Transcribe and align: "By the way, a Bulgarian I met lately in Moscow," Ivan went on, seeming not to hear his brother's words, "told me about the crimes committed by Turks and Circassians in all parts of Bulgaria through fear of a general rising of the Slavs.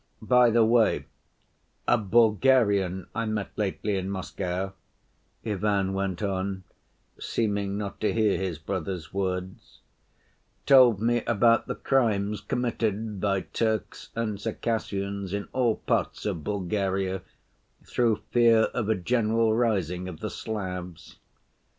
"By 0.23 0.49
the 0.49 0.65
way, 0.65 1.05
a 1.87 1.95
Bulgarian 1.95 3.05
I 3.13 3.27
met 3.27 3.51
lately 3.55 3.97
in 3.97 4.09
Moscow," 4.09 4.73
Ivan 5.45 5.93
went 5.93 6.23
on, 6.23 6.63
seeming 7.19 7.77
not 7.77 8.01
to 8.01 8.11
hear 8.11 8.35
his 8.35 8.57
brother's 8.57 9.13
words, 9.13 9.81
"told 10.65 11.03
me 11.03 11.21
about 11.25 11.67
the 11.67 11.75
crimes 11.75 12.41
committed 12.41 13.19
by 13.21 13.41
Turks 13.41 14.09
and 14.15 14.41
Circassians 14.41 15.33
in 15.33 15.47
all 15.53 15.75
parts 15.75 16.25
of 16.25 16.43
Bulgaria 16.43 17.21
through 17.85 18.21
fear 18.31 18.61
of 18.73 18.89
a 18.89 18.95
general 18.95 19.53
rising 19.53 20.07
of 20.07 20.19
the 20.19 20.31
Slavs. 20.31 21.19